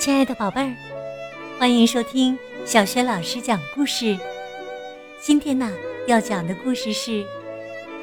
[0.00, 0.74] 亲爱的宝贝儿，
[1.58, 4.18] 欢迎收听小学老师讲故事。
[5.20, 5.70] 今天呢，
[6.06, 7.22] 要讲的故事是《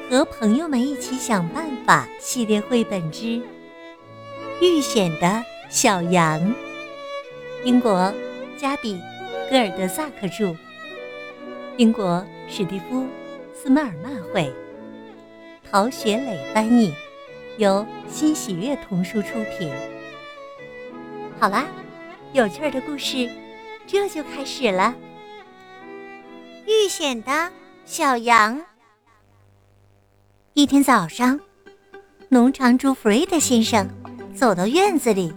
[0.08, 3.24] 和朋友们一起想办法》系列绘本之
[4.62, 6.40] 《遇险的小羊》。
[7.64, 8.14] 英国
[8.56, 8.94] 加比·
[9.50, 10.54] 戈尔德萨克著，
[11.78, 13.02] 英国史蒂夫·
[13.52, 14.54] 斯麦尔曼绘，
[15.68, 16.94] 陶学磊翻译，
[17.56, 19.72] 由新喜悦童书出品。
[21.40, 21.66] 好啦，
[22.32, 23.30] 有趣的故事
[23.86, 24.94] 这就开始了。
[26.66, 27.50] 遇险的
[27.86, 28.60] 小羊。
[30.52, 31.40] 一天早上，
[32.28, 33.88] 农场主弗瑞德先生
[34.34, 35.32] 走到院子里，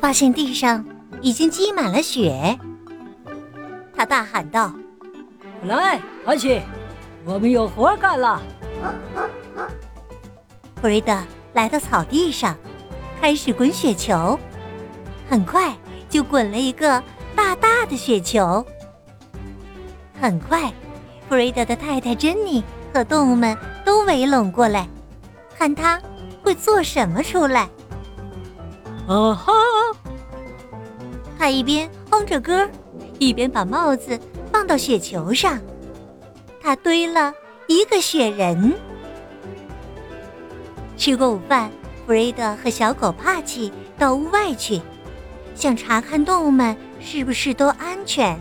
[0.00, 0.84] 发现地上
[1.20, 2.56] 已经积满了雪。
[3.96, 4.72] 他大喊道
[5.66, 6.60] ：“来，阿奇，
[7.24, 8.40] 我们有活干了！”
[10.80, 11.18] 弗瑞德
[11.54, 12.56] 来到草地上，
[13.20, 14.38] 开始滚雪球。
[15.28, 15.74] 很快
[16.08, 17.02] 就滚了一个
[17.34, 18.64] 大大的雪球。
[20.20, 20.72] 很快，
[21.28, 24.88] 弗瑞德的太太珍妮和动物们都围拢过来，
[25.58, 26.00] 看他
[26.42, 27.68] 会做什么出来。
[29.06, 29.52] 啊哈！
[31.38, 32.68] 他一边哼着歌，
[33.18, 34.18] 一边把帽子
[34.52, 35.60] 放到雪球上。
[36.62, 37.34] 他堆了
[37.66, 38.72] 一个雪人。
[40.96, 41.70] 吃过午饭，
[42.06, 44.80] 弗瑞德和小狗帕奇到屋外去。
[45.54, 48.38] 想查看动物们是不是都安全。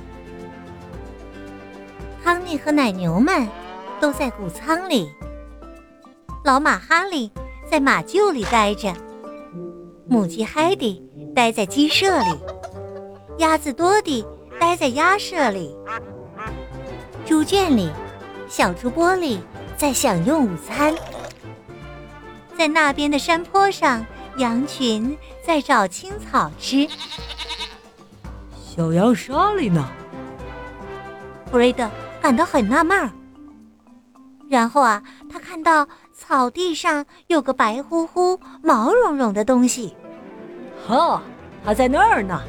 [2.23, 3.47] 康妮和奶牛们
[3.99, 5.09] 都在谷仓里，
[6.43, 7.31] 老马哈利
[7.69, 8.93] 在马厩里待着，
[10.07, 11.01] 母鸡海迪
[11.35, 12.39] 待在鸡舍里，
[13.37, 14.25] 鸭子多迪
[14.59, 15.75] 待在鸭舍里，
[17.25, 17.89] 猪圈里，
[18.47, 19.39] 小猪波利
[19.77, 20.93] 在享用午餐，
[22.57, 24.05] 在那边的山坡上。
[24.37, 26.87] 羊群在找青草吃。
[28.55, 29.87] 小羊莎莉呢？
[31.51, 31.89] 弗瑞德
[32.19, 33.11] 感到很纳闷儿。
[34.49, 35.01] 然后啊，
[35.31, 39.95] 他看到草地上有个白乎乎、毛茸茸的东西。
[40.87, 41.21] 哈，
[41.63, 42.41] 它在那儿呢。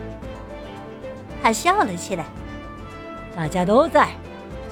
[1.43, 2.25] 他笑了起来。
[3.37, 4.09] 大家都在，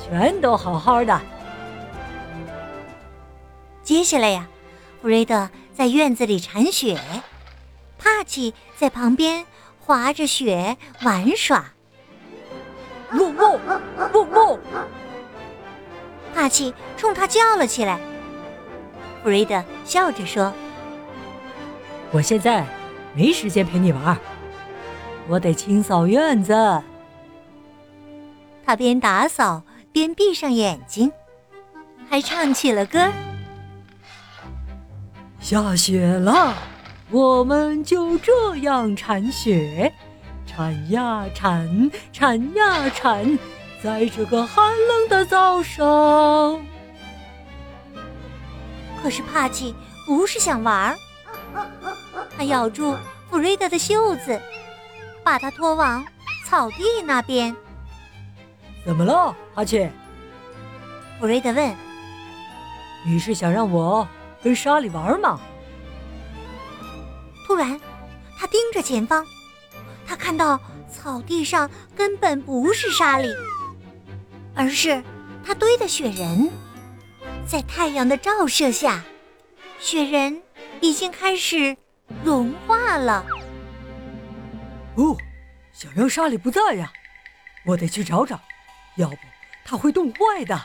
[0.03, 1.21] 全都好好的。
[3.83, 4.47] 接下来呀，
[5.03, 5.49] 弗瑞德。
[5.83, 6.97] 在院子里铲雪，
[7.99, 9.45] 帕奇在旁边
[9.81, 11.73] 滑着雪玩耍。
[13.11, 13.59] 嗡嗡
[14.13, 14.61] 嗡嗡！
[16.33, 17.99] 帕奇冲他叫了起来。
[19.25, 20.55] 弗瑞德笑着说
[22.15, 22.65] ：“我现在
[23.13, 24.17] 没时间陪你玩，
[25.27, 26.55] 我得清扫院子。”
[28.65, 31.11] 他边打扫边闭上眼睛，
[32.09, 33.11] 还唱起了歌。
[35.43, 36.55] 下雪了，
[37.11, 39.93] 我们就这样铲雪，
[40.47, 43.37] 铲呀铲，铲呀铲，
[43.83, 46.65] 在这个寒冷的早上。
[49.03, 49.75] 可是帕奇
[50.07, 50.97] 不是想玩儿，
[52.39, 52.97] 他咬住
[53.29, 54.41] 弗瑞德的袖子，
[55.25, 56.05] 把他拖往
[56.47, 57.55] 草地那边。
[58.87, 59.91] 怎么了，帕奇？
[61.19, 61.75] 弗瑞德问。
[63.05, 64.07] 你是想让我？
[64.43, 65.41] 跟莎莉玩嘛？
[67.47, 67.81] 突然，
[68.39, 69.27] 他盯着前方，
[70.07, 70.59] 他看到
[70.91, 73.29] 草地上根本不是沙里，
[74.55, 75.03] 而是
[75.45, 76.51] 他堆的雪人。
[77.47, 79.03] 在太阳的照射下，
[79.79, 80.43] 雪人
[80.81, 81.77] 已经开始
[82.25, 83.25] 融化了。
[84.95, 85.17] 哦，
[85.73, 86.91] 小羊莎莉不在呀，
[87.67, 88.41] 我得去找找，
[88.97, 89.17] 要不
[89.65, 90.61] 它会冻坏的。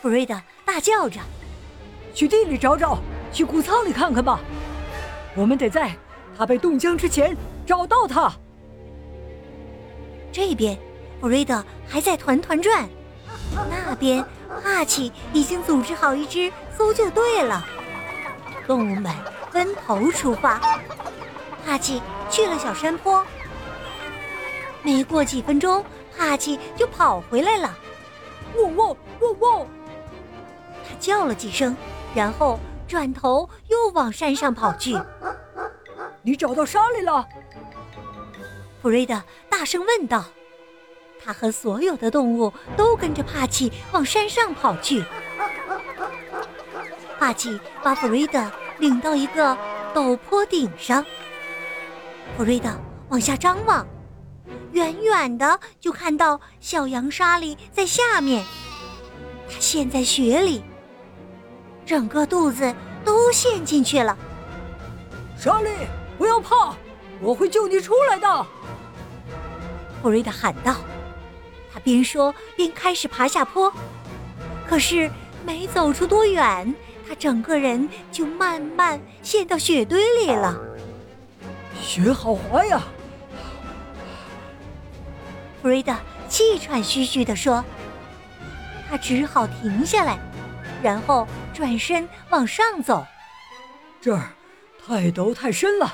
[0.00, 1.20] 弗瑞德大叫着。
[2.18, 2.98] 去地里找找，
[3.32, 4.40] 去谷仓里看看吧。
[5.36, 5.94] 我们得在
[6.36, 8.28] 它被冻僵之前找到它。
[10.32, 10.76] 这边，
[11.20, 12.88] 弗瑞德还在团团转；
[13.70, 14.24] 那边，
[14.64, 17.64] 帕奇已经组织好一支搜救队了。
[18.66, 19.14] 动物们
[19.52, 20.60] 分头出发。
[21.64, 23.24] 帕奇去了小山坡，
[24.82, 25.84] 没过几分钟，
[26.16, 27.72] 帕奇就跑回来了。
[28.56, 29.66] 汪汪汪汪！
[30.82, 31.76] 他叫了几声。
[32.18, 34.98] 然后转头又往山上跑去。
[36.20, 37.24] 你找到沙里了？
[38.82, 40.24] 弗瑞德大声问道。
[41.24, 45.04] 他和所有的动物都跟着帕奇往山上跑去。
[47.20, 49.56] 帕奇把弗瑞德领到一个
[49.94, 51.04] 陡坡顶上。
[52.36, 52.68] 弗瑞德
[53.10, 53.86] 往下张望，
[54.72, 58.44] 远远的就看到小羊沙里在下面，
[59.48, 60.64] 它陷在雪里。
[61.88, 64.14] 整个肚子都陷进去了。
[65.38, 65.70] 莎莉，
[66.18, 66.74] 不要怕，
[67.18, 68.46] 我会救你出来的。”
[70.02, 70.76] 弗瑞德喊道。
[71.72, 73.72] 他边说边开始爬下坡，
[74.68, 75.10] 可是
[75.46, 76.74] 没走出多远，
[77.08, 80.60] 他整个人就慢慢陷到雪堆里了。
[81.80, 82.82] 雪好滑呀！
[85.62, 85.94] 弗瑞德
[86.28, 87.64] 气喘吁吁地说。
[88.90, 90.18] 他只好停下来，
[90.82, 91.26] 然后
[91.58, 93.04] 转身往上走。
[94.00, 94.28] 这儿
[94.86, 95.92] 太陡太深了，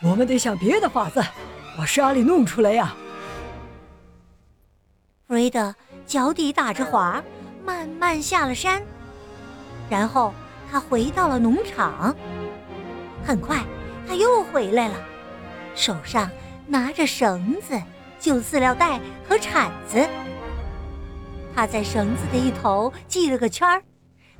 [0.00, 1.20] 我们得想别的法子
[1.76, 2.94] 把沙粒弄出来呀。
[5.26, 5.74] 弗瑞德
[6.06, 7.20] 脚底打着滑，
[7.66, 8.80] 慢慢下了山，
[9.90, 10.32] 然后
[10.70, 12.14] 他回到了农场。
[13.26, 13.64] 很快，
[14.06, 14.94] 他又回来了，
[15.74, 16.30] 手上
[16.68, 17.82] 拿着绳子、
[18.20, 20.08] 旧饲料袋和铲子。
[21.52, 23.82] 他在绳子的一头系了个圈儿，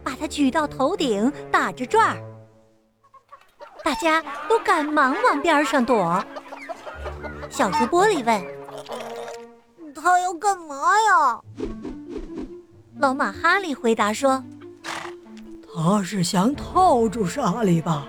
[0.05, 2.23] 把它举到头顶，打着转儿。
[3.83, 6.23] 大家都赶忙往边上躲。
[7.51, 8.45] 小猪玻璃问
[9.95, 11.41] ：“他要干嘛呀？”
[13.01, 14.45] 老马哈利回答说
[15.75, 18.06] ：“他是想套住沙里吧？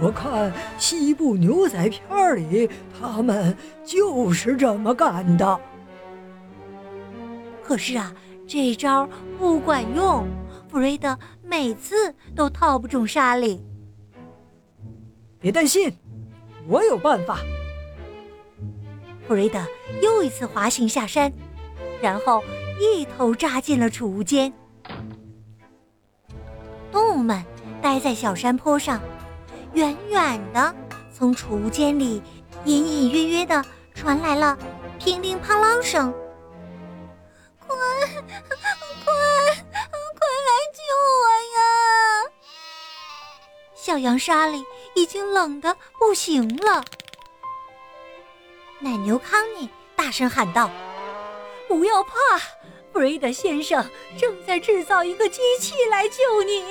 [0.00, 2.68] 我看西部牛仔片里
[3.00, 5.58] 他们就是这么干的。”
[7.64, 8.12] 可是啊，
[8.46, 9.08] 这招
[9.38, 10.26] 不管用，
[10.76, 13.64] 弗瑞德每次都套不中沙里。
[15.40, 15.90] 别担心，
[16.68, 17.38] 我有办法。
[19.26, 19.58] 弗瑞德
[20.02, 21.32] 又一次滑行下山，
[22.02, 22.44] 然后
[22.78, 24.52] 一头扎进了储物间。
[26.92, 27.42] 动物们
[27.80, 29.00] 待在小山坡上，
[29.72, 30.74] 远远的
[31.10, 32.20] 从储物间里
[32.66, 33.64] 隐隐约约的
[33.94, 34.54] 传来了
[34.98, 36.12] 乒铃乓啷声。
[37.66, 37.74] 快，
[43.86, 44.64] 小羊莎莉
[44.96, 46.84] 已经冷得不行了。
[48.80, 50.68] 奶牛康妮大声喊道
[51.68, 52.12] ：“不要怕，
[52.92, 53.88] 布瑞德先生
[54.18, 56.62] 正在制造一个机器来救你。”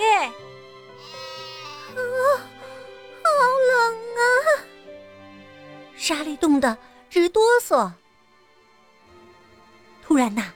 [1.96, 1.98] 啊，
[3.24, 3.30] 好
[3.70, 4.68] 冷啊！
[5.96, 6.78] 莎莉冻得
[7.10, 7.90] 直哆嗦。
[10.06, 10.52] 突然呐！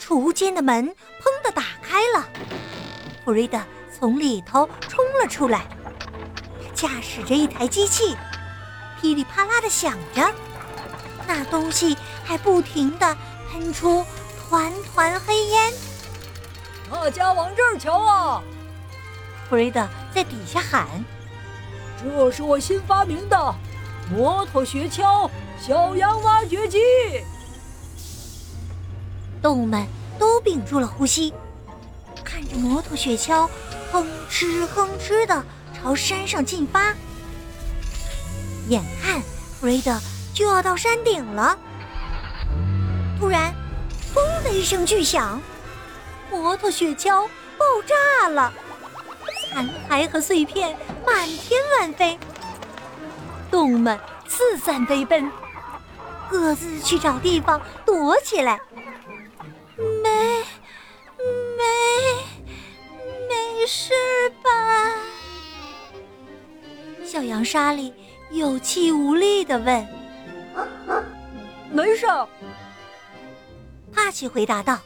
[0.00, 0.88] 储物间的门
[1.22, 2.28] 砰的打开了，
[3.24, 3.60] 布瑞德
[3.96, 5.66] 从里头冲了出来，
[6.74, 8.16] 驾驶着一台机器，
[9.00, 10.32] 噼里啪啦的响着，
[11.26, 13.16] 那东西还不停的
[13.50, 14.04] 喷出
[14.38, 15.72] 团团黑烟。
[16.90, 18.42] 大家往这儿瞧啊！
[19.48, 20.86] 弗瑞德在底下喊
[22.02, 23.54] ：“这是我新发明的
[24.10, 25.28] 摩托雪橇
[25.60, 26.78] 小羊挖掘机。”
[29.42, 29.86] 动物们
[30.18, 31.34] 都屏住了呼吸，
[32.24, 33.48] 看着摩托雪橇
[33.94, 36.92] 哼哧哼哧的朝山上进发。
[38.68, 39.22] 眼看
[39.60, 39.96] 瑞德
[40.34, 41.56] 就要到山顶了，
[43.20, 43.54] 突然，
[44.12, 45.40] 嘣的一声巨响，
[46.28, 48.52] 摩托雪橇爆炸了，
[49.52, 50.76] 残骸和碎片
[51.06, 52.18] 满天乱飞，
[53.48, 55.30] 动物们四散飞奔，
[56.28, 58.58] 各自去找地方躲起来。
[63.66, 63.92] 事
[64.42, 64.50] 吧？
[67.04, 67.92] 小羊莎莉
[68.30, 69.86] 有气无力地问。
[71.70, 72.06] 没事。
[73.92, 74.78] 帕奇回答道。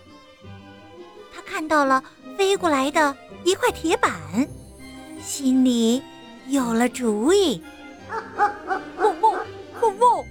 [1.35, 2.03] 他看到了
[2.37, 4.13] 飞过来的一块铁板，
[5.23, 6.03] 心里
[6.49, 7.63] 有了主意。
[8.97, 9.33] 汪汪
[9.81, 10.25] 汪汪！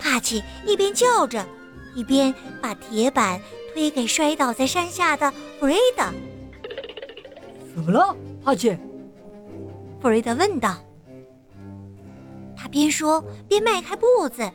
[0.00, 1.44] 帕奇一边叫着。
[1.94, 3.40] 一边把铁板
[3.72, 6.04] 推给摔倒在山下的弗瑞德。
[7.74, 8.76] 怎么了，阿奇？
[10.00, 10.76] 弗瑞德问道。
[12.56, 14.48] 他边说边迈开步子，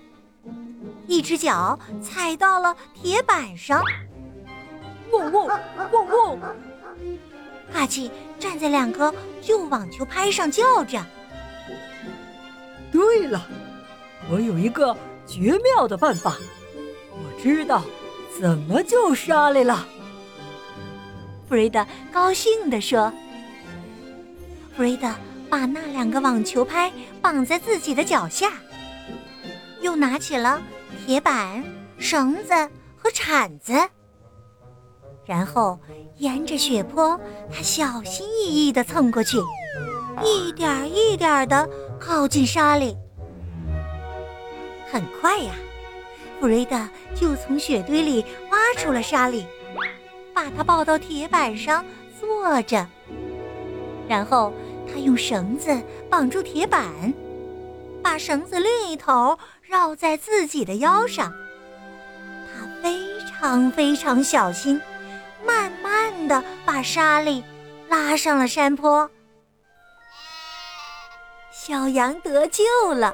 [1.06, 3.84] 一只脚踩到了铁板上。
[5.12, 5.48] 汪汪
[5.92, 6.56] 汪汪！
[7.74, 8.10] 阿奇
[8.40, 11.06] 站在两个旧网球拍上叫着。
[12.92, 13.46] 对了，
[14.32, 14.96] 我有一个
[15.28, 16.36] 绝妙的办法。
[17.12, 17.84] 我知道
[18.40, 19.86] 怎么救莎莉了，
[21.50, 23.12] 弗瑞德高兴地说。
[24.78, 25.10] 弗瑞德
[25.50, 28.54] 把那两个网球拍绑在自己的脚下，
[29.82, 30.62] 又拿起了
[31.04, 31.64] 铁板、
[31.98, 32.54] 绳子
[32.96, 33.74] 和铲子，
[35.26, 35.80] 然后
[36.18, 37.20] 沿着雪坡，
[37.52, 39.38] 他小心翼翼地蹭过去，
[40.24, 41.68] 一点一点地
[42.00, 42.96] 靠近沙里。
[44.92, 45.52] 很快呀。
[46.40, 46.78] 弗瑞德
[47.14, 49.46] 就从雪堆里挖出了沙粒，
[50.40, 51.84] 把她抱到铁板上
[52.18, 52.88] 坐着，
[54.08, 54.54] 然后
[54.88, 55.78] 他用绳子
[56.10, 57.14] 绑住铁板，
[58.02, 61.34] 把绳子另一头绕在自己的腰上。
[62.48, 64.80] 他非常非常小心，
[65.46, 67.44] 慢慢的把莎莉
[67.90, 69.12] 拉上了山坡。
[71.52, 73.14] 小羊得救了，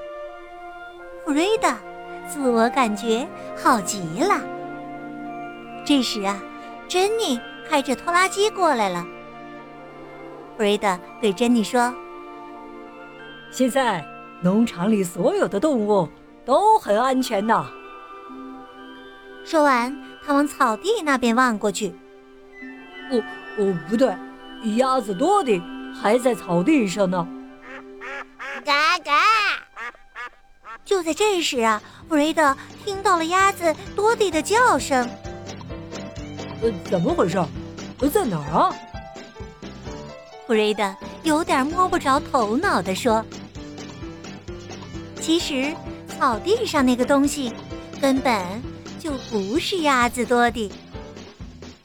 [1.24, 1.74] 弗瑞德
[2.30, 3.28] 自我感觉
[3.58, 4.40] 好极了。
[5.88, 6.40] 这时啊，
[6.88, 7.40] 珍妮
[7.70, 9.06] 开着拖拉机过来了。
[10.56, 11.94] 弗瑞德对珍妮说
[13.52, 14.06] ：“现在
[14.42, 16.08] 农场里所有的动物
[16.46, 17.66] 都很安全呢。”
[19.44, 21.94] 说完，他往草地那边望过去。
[23.12, 23.22] “哦
[23.58, 24.16] 哦，不对，
[24.78, 25.62] 鸭子多的
[26.02, 27.28] 还在草地上呢。”
[28.64, 29.12] 嘎嘎！
[30.84, 35.08] 就在这时啊，弗瑞德听到了鸭子多迪的叫声。
[36.66, 37.38] 呃，怎么回事？
[38.12, 38.74] 在哪儿啊？
[40.48, 43.24] 弗瑞德有点摸不着头脑地说
[45.22, 45.72] ：“其实
[46.18, 47.54] 草地上那个东西
[48.02, 48.44] 根本
[49.00, 50.72] 就不是鸭子多迪，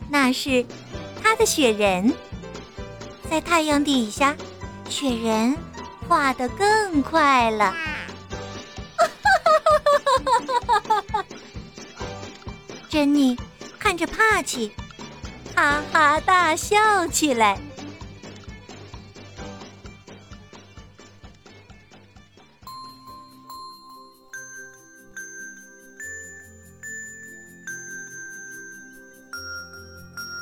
[0.08, 0.64] 那是
[1.22, 2.10] 他的雪人。
[3.30, 4.34] 在太阳底下，
[4.88, 5.54] 雪人。”
[6.08, 7.72] 化得更快了，
[12.88, 13.38] 珍妮
[13.90, 14.70] 看着帕奇，
[15.56, 17.61] 哈哈大笑起来。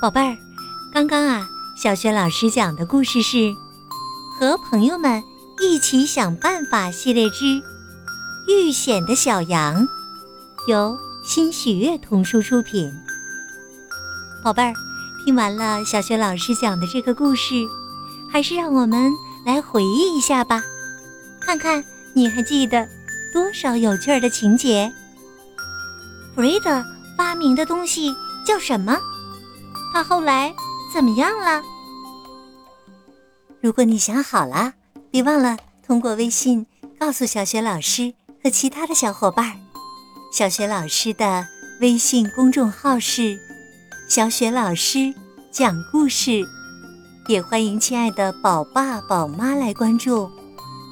[0.03, 0.37] 宝贝儿，
[0.93, 1.49] 刚刚啊，
[1.83, 3.55] 小学老师讲的故事是
[4.39, 5.23] 和朋友们。
[5.63, 7.45] 一起想办法系列之
[8.47, 9.83] 《遇险的小羊》，
[10.69, 12.93] 由新喜悦童书出品。
[14.49, 14.73] 宝贝儿，
[15.27, 17.69] 听完了小学老师讲的这个故事，
[18.33, 19.13] 还是让我们
[19.45, 20.63] 来回忆一下吧，
[21.39, 22.89] 看看你还记得
[23.31, 24.91] 多少有趣的情节。
[26.35, 26.83] 弗瑞德
[27.15, 28.97] 发明的东西叫什么？
[29.93, 30.51] 他后来
[30.95, 31.63] 怎么样了？
[33.61, 34.73] 如果你想好了。
[35.11, 36.67] 别忘了通过微信
[36.99, 39.61] 告诉小雪老师和其他的小伙伴。
[40.33, 41.47] 小雪老师的
[41.83, 43.39] 微信公众号是
[44.09, 45.15] “小雪老师
[45.51, 46.43] 讲故事”，
[47.29, 50.31] 也欢迎亲爱的宝爸宝妈来关注，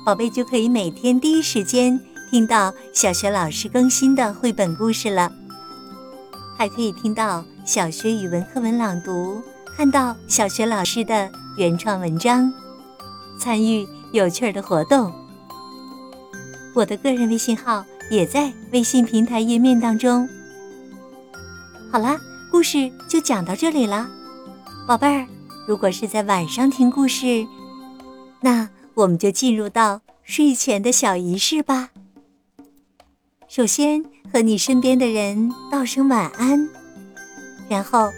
[0.05, 1.99] 宝贝就可以每天第一时间
[2.31, 5.33] 听到小雪老师更新的绘本故事了，
[6.59, 9.41] 还可以听到小学语文课文朗读，
[9.75, 12.53] 看到小学老师的原创文章，
[13.41, 13.89] 参与。
[14.13, 15.13] 有趣的活动，
[16.75, 20.27] 我的个人微信号也在微信平台页面当中。
[21.91, 22.19] 好啦，
[22.57, 24.09] 故事就讲到这里了，
[24.89, 25.27] 宝贝儿。
[25.69, 27.47] 如果是在晚上听故事，
[28.41, 31.91] 那我们就进入到睡前的小仪式吧。
[33.47, 36.67] 首先和你身边的人道声晚安，
[37.69, 38.11] 然后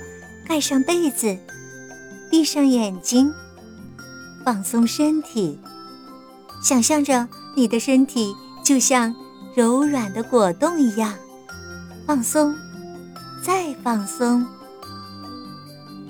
[0.47, 1.37] 盖上被子，
[2.31, 3.35] 闭上眼睛，
[4.45, 5.59] 放松身体。
[6.63, 7.27] 想象着
[7.57, 9.13] 你的身体就像
[9.57, 11.13] 柔软的果冻一样
[12.07, 12.55] 放松，
[13.43, 14.45] 再放松。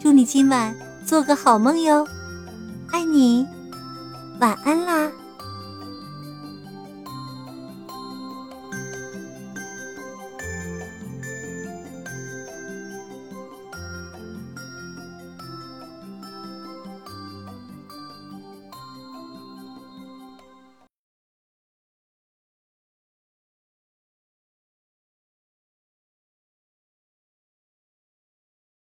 [0.01, 2.07] 祝你今晚做个好梦哟，
[2.91, 3.47] 爱你，
[4.41, 4.88] 晚安啦。